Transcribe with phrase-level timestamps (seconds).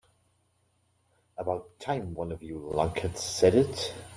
[1.37, 3.93] About time one of you lunkheads said it.